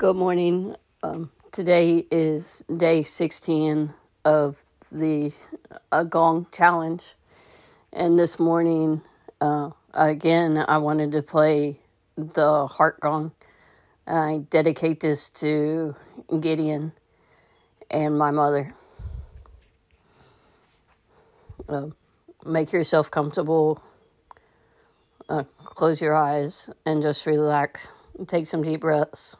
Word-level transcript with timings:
Good 0.00 0.16
morning. 0.16 0.76
Um, 1.02 1.30
today 1.52 2.06
is 2.10 2.64
day 2.74 3.02
16 3.02 3.92
of 4.24 4.56
the 4.90 5.30
uh, 5.92 6.04
Gong 6.04 6.46
Challenge. 6.52 7.04
And 7.92 8.18
this 8.18 8.38
morning, 8.38 9.02
uh, 9.42 9.68
again, 9.92 10.64
I 10.66 10.78
wanted 10.78 11.12
to 11.12 11.20
play 11.20 11.80
the 12.16 12.66
Heart 12.66 13.00
Gong. 13.00 13.32
I 14.06 14.40
dedicate 14.48 15.00
this 15.00 15.28
to 15.40 15.94
Gideon 16.40 16.92
and 17.90 18.16
my 18.16 18.30
mother. 18.30 18.72
Uh, 21.68 21.88
make 22.46 22.72
yourself 22.72 23.10
comfortable, 23.10 23.82
uh, 25.28 25.44
close 25.58 26.00
your 26.00 26.16
eyes, 26.16 26.70
and 26.86 27.02
just 27.02 27.26
relax. 27.26 27.90
Take 28.26 28.46
some 28.46 28.62
deep 28.62 28.80
breaths. 28.80 29.36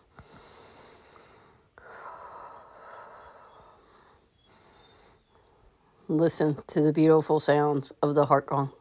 Listen 6.10 6.58
to 6.66 6.80
the 6.80 6.92
beautiful 6.92 7.40
sounds 7.40 7.92
of 8.02 8.16
the 8.16 8.26
heart 8.26 8.46
gong. 8.46 8.72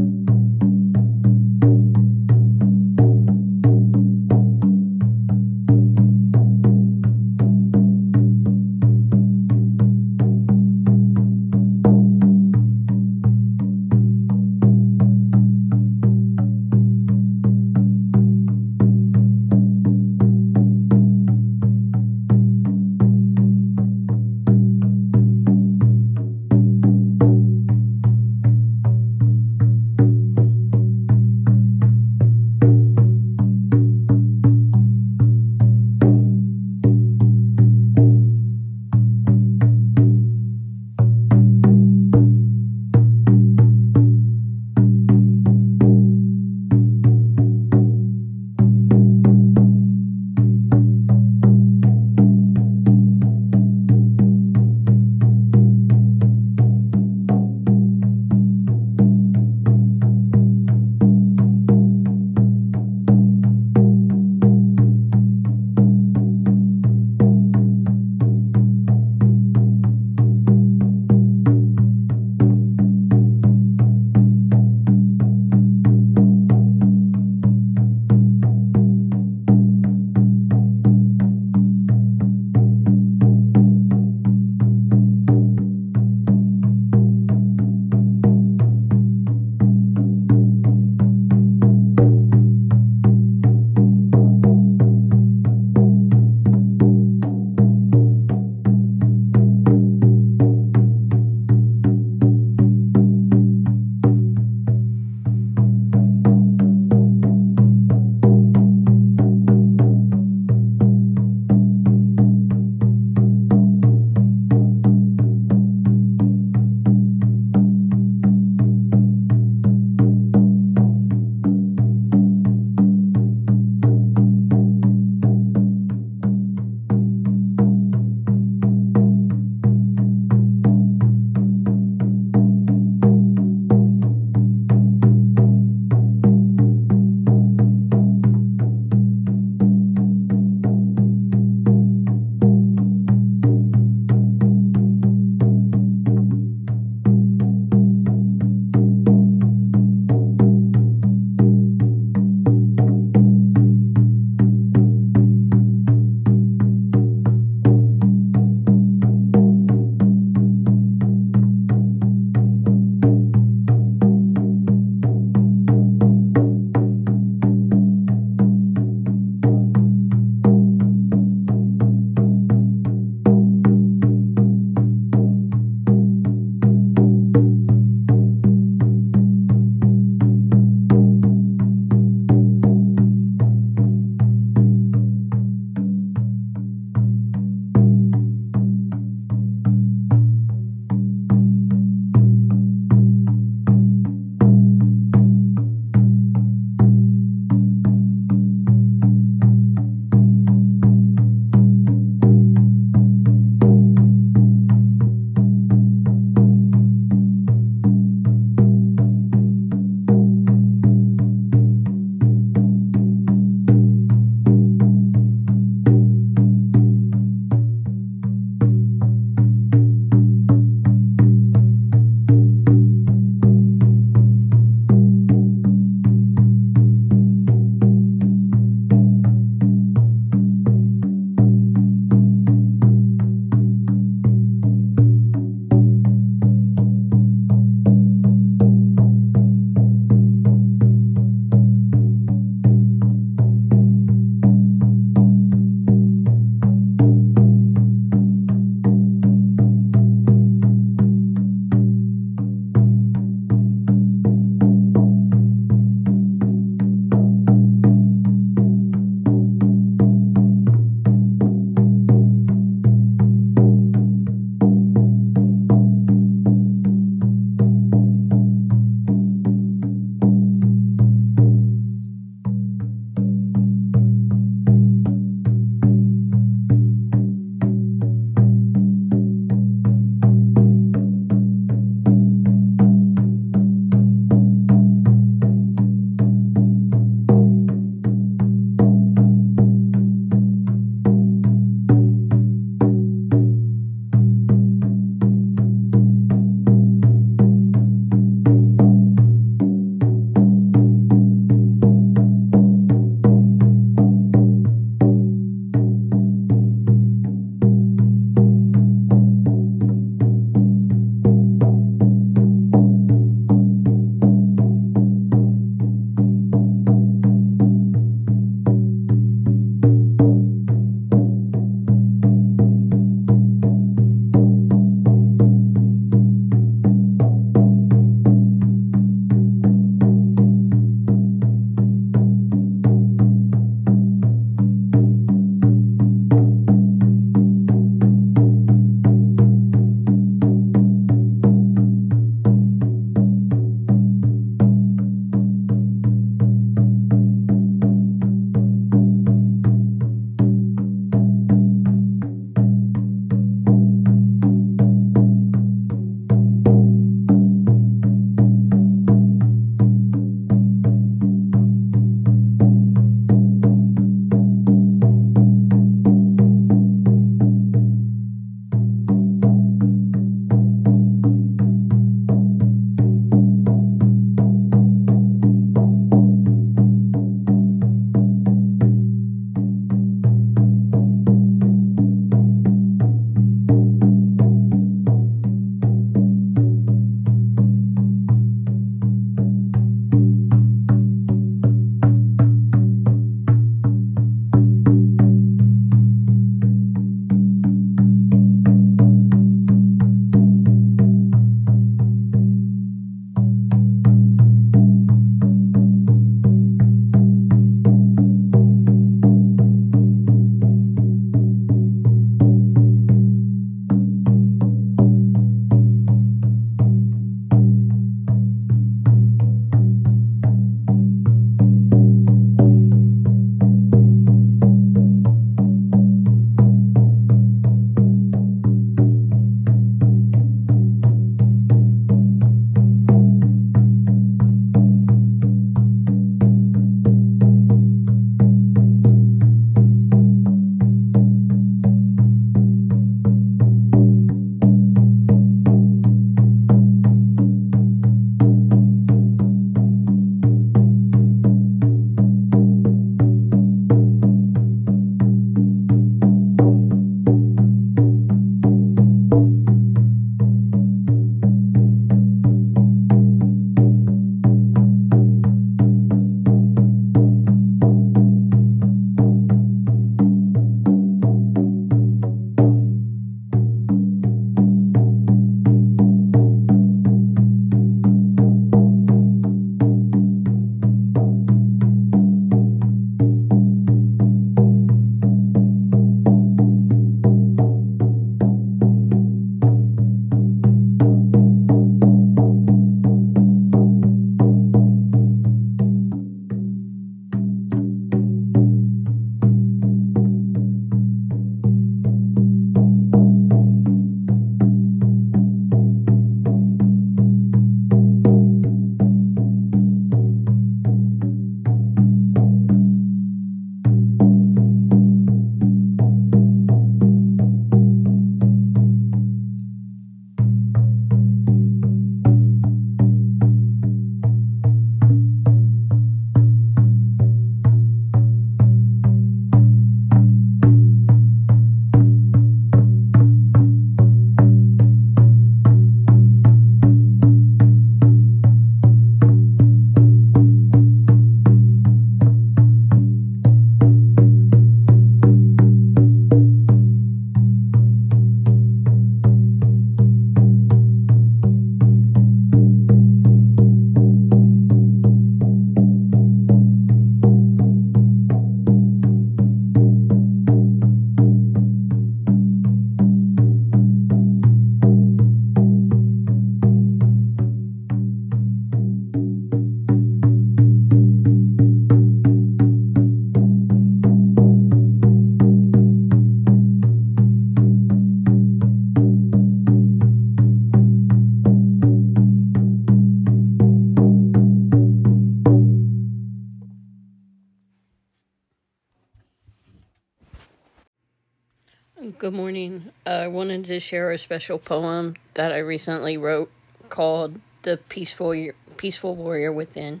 I 593.28 593.30
wanted 593.30 593.66
to 593.66 593.78
share 593.78 594.10
a 594.10 594.16
special 594.16 594.58
poem 594.58 595.14
that 595.34 595.52
I 595.52 595.58
recently 595.58 596.16
wrote 596.16 596.50
called 596.88 597.38
"The 597.60 597.76
Peaceful 597.76 598.52
Peaceful 598.78 599.16
Warrior 599.16 599.52
Within." 599.52 600.00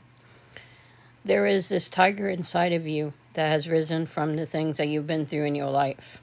There 1.26 1.44
is 1.44 1.68
this 1.68 1.90
tiger 1.90 2.30
inside 2.30 2.72
of 2.72 2.86
you 2.86 3.12
that 3.34 3.50
has 3.50 3.68
risen 3.68 4.06
from 4.06 4.36
the 4.36 4.46
things 4.46 4.78
that 4.78 4.88
you've 4.88 5.06
been 5.06 5.26
through 5.26 5.44
in 5.44 5.54
your 5.54 5.70
life. 5.70 6.22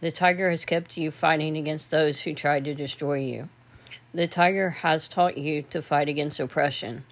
The 0.00 0.12
tiger 0.12 0.48
has 0.48 0.64
kept 0.64 0.96
you 0.96 1.10
fighting 1.10 1.56
against 1.56 1.90
those 1.90 2.22
who 2.22 2.34
tried 2.34 2.64
to 2.66 2.74
destroy 2.74 3.18
you. 3.18 3.48
The 4.14 4.28
tiger 4.28 4.70
has 4.70 5.08
taught 5.08 5.36
you 5.36 5.62
to 5.70 5.82
fight 5.82 6.08
against 6.08 6.38
oppression. 6.38 7.04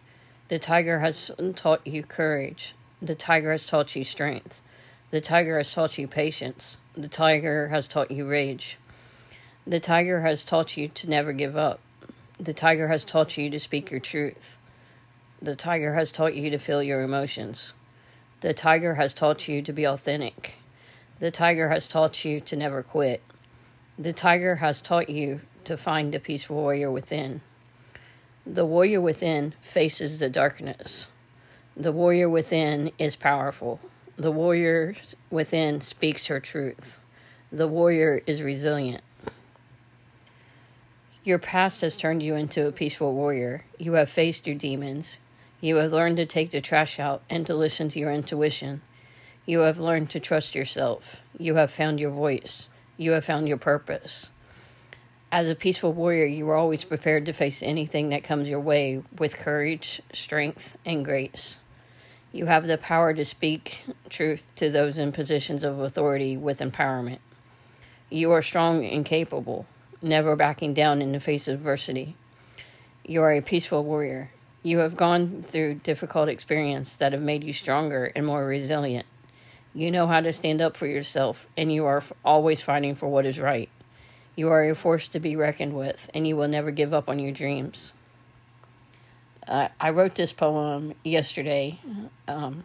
The 0.50 0.60
tiger 0.60 1.00
has 1.00 1.32
taught 1.56 1.84
you 1.84 2.04
courage. 2.04 2.76
The 3.02 3.16
tiger 3.16 3.50
has 3.50 3.66
taught 3.66 3.96
you 3.96 4.04
strength. 4.04 4.62
The 5.10 5.20
tiger 5.20 5.58
has 5.58 5.72
taught 5.72 5.98
you 5.98 6.06
patience. 6.06 6.78
The 6.94 7.08
tiger 7.08 7.70
has 7.70 7.88
taught 7.88 8.12
you 8.12 8.28
rage. 8.28 8.78
The 9.66 9.78
tiger 9.78 10.22
has 10.22 10.44
taught 10.44 10.76
you 10.76 10.88
to 10.88 11.08
never 11.08 11.32
give 11.32 11.56
up. 11.56 11.78
The 12.38 12.52
tiger 12.52 12.88
has 12.88 13.04
taught 13.04 13.38
you 13.38 13.48
to 13.50 13.60
speak 13.60 13.92
your 13.92 14.00
truth. 14.00 14.58
The 15.40 15.54
tiger 15.54 15.94
has 15.94 16.10
taught 16.10 16.34
you 16.34 16.50
to 16.50 16.58
feel 16.58 16.82
your 16.82 17.02
emotions. 17.02 17.72
The 18.40 18.54
tiger 18.54 18.94
has 18.94 19.14
taught 19.14 19.46
you 19.46 19.62
to 19.62 19.72
be 19.72 19.84
authentic. 19.84 20.54
The 21.20 21.30
tiger 21.30 21.68
has 21.68 21.86
taught 21.86 22.24
you 22.24 22.40
to 22.40 22.56
never 22.56 22.82
quit. 22.82 23.22
The 23.96 24.12
tiger 24.12 24.56
has 24.56 24.82
taught 24.82 25.08
you 25.08 25.42
to 25.62 25.76
find 25.76 26.12
the 26.12 26.18
peaceful 26.18 26.56
warrior 26.56 26.90
within. 26.90 27.40
The 28.44 28.66
warrior 28.66 29.00
within 29.00 29.54
faces 29.60 30.18
the 30.18 30.28
darkness. 30.28 31.08
The 31.76 31.92
warrior 31.92 32.28
within 32.28 32.90
is 32.98 33.14
powerful. 33.14 33.78
The 34.16 34.32
warrior 34.32 34.96
within 35.30 35.80
speaks 35.80 36.26
her 36.26 36.40
truth. 36.40 36.98
The 37.52 37.68
warrior 37.68 38.22
is 38.26 38.42
resilient. 38.42 39.04
Your 41.24 41.38
past 41.38 41.82
has 41.82 41.94
turned 41.94 42.20
you 42.20 42.34
into 42.34 42.66
a 42.66 42.72
peaceful 42.72 43.14
warrior. 43.14 43.64
You 43.78 43.92
have 43.92 44.10
faced 44.10 44.44
your 44.44 44.56
demons. 44.56 45.20
You 45.60 45.76
have 45.76 45.92
learned 45.92 46.16
to 46.16 46.26
take 46.26 46.50
the 46.50 46.60
trash 46.60 46.98
out 46.98 47.22
and 47.30 47.46
to 47.46 47.54
listen 47.54 47.88
to 47.90 47.98
your 48.00 48.10
intuition. 48.10 48.82
You 49.46 49.60
have 49.60 49.78
learned 49.78 50.10
to 50.10 50.20
trust 50.20 50.56
yourself. 50.56 51.20
You 51.38 51.54
have 51.54 51.70
found 51.70 52.00
your 52.00 52.10
voice. 52.10 52.66
You 52.96 53.12
have 53.12 53.24
found 53.24 53.46
your 53.46 53.56
purpose. 53.56 54.30
As 55.30 55.48
a 55.48 55.54
peaceful 55.54 55.92
warrior, 55.92 56.26
you 56.26 56.48
are 56.50 56.56
always 56.56 56.82
prepared 56.82 57.26
to 57.26 57.32
face 57.32 57.62
anything 57.62 58.08
that 58.08 58.24
comes 58.24 58.50
your 58.50 58.58
way 58.58 59.00
with 59.16 59.38
courage, 59.38 60.02
strength, 60.12 60.76
and 60.84 61.04
grace. 61.04 61.60
You 62.32 62.46
have 62.46 62.66
the 62.66 62.78
power 62.78 63.14
to 63.14 63.24
speak 63.24 63.84
truth 64.10 64.44
to 64.56 64.70
those 64.70 64.98
in 64.98 65.12
positions 65.12 65.62
of 65.62 65.78
authority 65.78 66.36
with 66.36 66.58
empowerment. 66.58 67.20
You 68.10 68.32
are 68.32 68.42
strong 68.42 68.84
and 68.84 69.04
capable, 69.04 69.66
never 70.02 70.36
backing 70.36 70.74
down 70.74 71.00
in 71.02 71.12
the 71.12 71.20
face 71.20 71.48
of 71.48 71.54
adversity. 71.54 72.16
You 73.04 73.22
are 73.22 73.32
a 73.32 73.40
peaceful 73.40 73.84
warrior. 73.84 74.30
You 74.62 74.78
have 74.78 74.96
gone 74.96 75.42
through 75.42 75.74
difficult 75.76 76.28
experiences 76.28 76.96
that 76.96 77.12
have 77.12 77.22
made 77.22 77.42
you 77.42 77.52
stronger 77.52 78.12
and 78.14 78.24
more 78.24 78.44
resilient. 78.44 79.06
You 79.74 79.90
know 79.90 80.06
how 80.06 80.20
to 80.20 80.32
stand 80.32 80.60
up 80.60 80.76
for 80.76 80.86
yourself, 80.86 81.46
and 81.56 81.72
you 81.72 81.86
are 81.86 82.02
always 82.24 82.60
fighting 82.60 82.94
for 82.94 83.08
what 83.08 83.26
is 83.26 83.40
right. 83.40 83.68
You 84.36 84.50
are 84.50 84.68
a 84.68 84.74
force 84.74 85.08
to 85.08 85.20
be 85.20 85.36
reckoned 85.36 85.74
with, 85.74 86.10
and 86.14 86.26
you 86.26 86.36
will 86.36 86.48
never 86.48 86.70
give 86.70 86.94
up 86.94 87.08
on 87.08 87.18
your 87.18 87.32
dreams. 87.32 87.92
Uh, 89.46 89.68
I 89.80 89.90
wrote 89.90 90.14
this 90.14 90.32
poem 90.32 90.94
yesterday. 91.04 91.78
Um, 92.28 92.64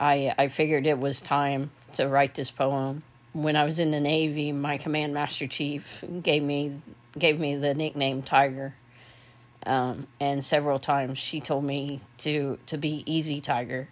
I 0.00 0.34
I 0.36 0.48
figured 0.48 0.86
it 0.86 0.98
was 0.98 1.20
time 1.20 1.70
to 1.94 2.08
write 2.08 2.34
this 2.34 2.50
poem. 2.50 3.02
When 3.36 3.54
I 3.54 3.64
was 3.64 3.78
in 3.78 3.90
the 3.90 4.00
Navy, 4.00 4.50
my 4.50 4.78
command 4.78 5.12
master 5.12 5.46
chief 5.46 6.02
gave 6.22 6.42
me 6.42 6.80
gave 7.18 7.38
me 7.38 7.54
the 7.54 7.74
nickname 7.74 8.22
Tiger, 8.22 8.74
um, 9.66 10.06
and 10.18 10.42
several 10.42 10.78
times 10.78 11.18
she 11.18 11.42
told 11.42 11.62
me 11.64 12.00
to 12.18 12.58
to 12.64 12.78
be 12.78 13.02
easy 13.04 13.42
Tiger. 13.42 13.88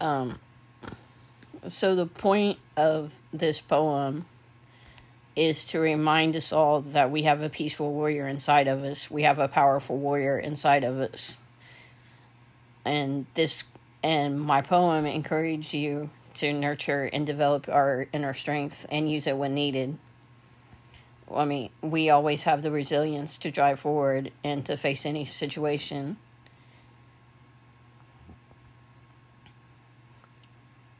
Um, 0.00 0.38
so 1.66 1.96
the 1.96 2.06
point 2.06 2.60
of 2.76 3.12
this 3.32 3.60
poem 3.60 4.26
is 5.34 5.64
to 5.64 5.80
remind 5.80 6.36
us 6.36 6.52
all 6.52 6.80
that 6.80 7.10
we 7.10 7.24
have 7.24 7.42
a 7.42 7.48
peaceful 7.48 7.92
warrior 7.92 8.28
inside 8.28 8.68
of 8.68 8.84
us. 8.84 9.10
We 9.10 9.24
have 9.24 9.40
a 9.40 9.48
powerful 9.48 9.98
warrior 9.98 10.38
inside 10.38 10.84
of 10.84 11.00
us. 11.00 11.38
And 12.84 13.26
this 13.34 13.64
and 14.00 14.40
my 14.40 14.62
poem 14.62 15.06
encourage 15.06 15.74
you 15.74 16.10
to 16.36 16.52
nurture 16.52 17.04
and 17.04 17.26
develop 17.26 17.68
our 17.68 18.06
inner 18.12 18.34
strength 18.34 18.86
and 18.90 19.10
use 19.10 19.26
it 19.26 19.36
when 19.36 19.54
needed. 19.54 19.98
I 21.34 21.44
mean, 21.44 21.70
we 21.82 22.10
always 22.10 22.44
have 22.44 22.62
the 22.62 22.70
resilience 22.70 23.36
to 23.38 23.50
drive 23.50 23.80
forward 23.80 24.30
and 24.44 24.64
to 24.66 24.76
face 24.76 25.04
any 25.04 25.24
situation. 25.24 26.16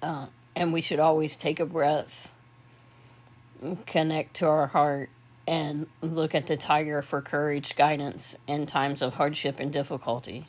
Uh, 0.03 0.26
and 0.55 0.72
we 0.72 0.80
should 0.80 1.01
always 1.01 1.37
take 1.37 1.61
a 1.61 1.66
breath 1.66 2.32
connect 3.87 4.34
to 4.34 4.47
our 4.47 4.66
heart 4.66 5.11
and 5.47 5.87
look 6.01 6.34
at 6.34 6.47
the 6.47 6.57
tiger 6.57 7.03
for 7.03 7.22
courage, 7.22 7.76
guidance 7.76 8.37
in 8.47 8.66
times 8.66 9.01
of 9.01 9.14
hardship 9.14 9.61
and 9.61 9.72
difficulty. 9.72 10.47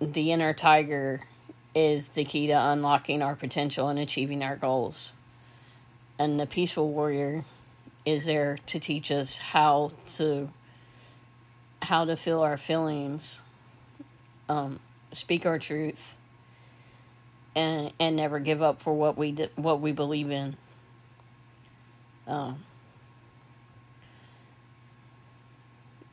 The 0.00 0.32
inner 0.32 0.52
tiger 0.52 1.22
is 1.74 2.08
the 2.10 2.24
key 2.24 2.46
to 2.48 2.52
unlocking 2.52 3.22
our 3.22 3.34
potential 3.34 3.88
and 3.88 3.98
achieving 3.98 4.42
our 4.42 4.56
goals. 4.56 5.12
And 6.18 6.38
the 6.38 6.46
peaceful 6.46 6.90
warrior 6.90 7.44
is 8.04 8.24
there 8.24 8.58
to 8.66 8.78
teach 8.78 9.10
us 9.10 9.38
how 9.38 9.90
to 10.16 10.50
how 11.82 12.04
to 12.04 12.16
feel 12.16 12.40
our 12.40 12.56
feelings, 12.56 13.42
um, 14.48 14.80
speak 15.12 15.44
our 15.44 15.58
truth, 15.58 16.16
and 17.56 17.92
and 17.98 18.16
never 18.16 18.38
give 18.38 18.62
up 18.62 18.80
for 18.80 18.94
what 18.94 19.16
we 19.16 19.32
what 19.56 19.80
we 19.80 19.92
believe 19.92 20.30
in. 20.30 20.56
Um, 22.26 22.62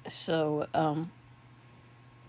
so 0.07 0.67
um, 0.73 1.11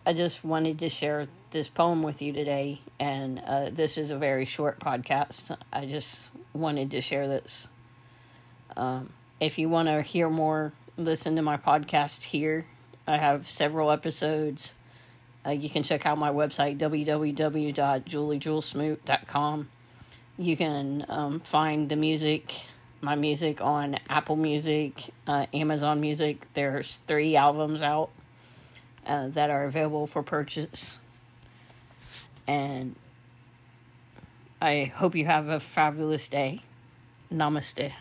I 0.07 0.13
just 0.13 0.45
wanted 0.45 0.79
to 0.81 0.89
share 0.89 1.27
this 1.53 1.69
poem 1.69 2.03
with 2.03 2.21
you 2.21 2.33
today, 2.33 2.81
and 2.99 3.41
uh, 3.47 3.71
this 3.71 3.97
is 3.99 4.11
a 4.11 4.17
very 4.17 4.45
short 4.45 4.81
podcast. 4.81 5.57
I 5.73 5.87
just 5.87 6.31
wanted 6.53 6.91
to 6.91 7.01
share 7.01 7.29
this. 7.29 7.69
Um, 8.77 9.13
if 9.39 9.57
you 9.59 9.69
want 9.69 9.87
to 9.89 10.03
hear 10.03 10.29
more, 10.29 10.73
listen 10.97 11.37
to 11.37 11.43
my 11.43 11.57
podcast 11.57 12.25
here. 12.25 12.67
I 13.07 13.19
have 13.19 13.47
several 13.47 13.89
episodes. 13.91 14.75
Uh, 15.47 15.51
you 15.51 15.71
can 15.71 15.83
check 15.83 16.07
out 16.07 16.19
my 16.19 16.31
website, 16.31 16.79
www.juliejulesmoot.com. 16.79 19.69
You 20.39 20.57
can 20.57 21.05
um, 21.09 21.41
find 21.41 21.89
the 21.89 21.97
music 21.97 22.55
my 23.03 23.17
music 23.17 23.61
on 23.61 23.99
Apple 24.09 24.37
Music, 24.37 25.11
uh, 25.27 25.47
Amazon 25.53 26.01
Music. 26.01 26.47
There's 26.55 26.99
three 27.09 27.35
albums 27.35 27.83
out 27.83 28.11
uh, 29.05 29.27
that 29.31 29.51
are 29.51 29.65
available 29.65 30.07
for 30.07 30.23
purchase. 30.23 31.01
And 32.47 32.97
I 34.61 34.93
hope 34.95 35.15
you 35.15 35.27
have 35.27 35.49
a 35.49 35.61
fabulous 35.61 36.29
day. 36.29 36.61
Namaste. 37.33 37.93